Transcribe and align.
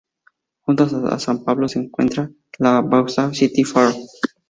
Junto 0.65 0.85
a 0.85 1.19
San 1.19 1.45
Pedro 1.45 1.67
se 1.69 1.77
encuentra 1.77 2.31
la 2.57 2.81
Vauxhall 2.81 3.35
City 3.35 3.63
Farm. 3.63 3.93